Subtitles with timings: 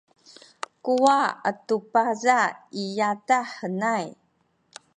[0.83, 1.19] kuwa’
[1.49, 2.39] atu paza’
[2.81, 4.07] i yadah henay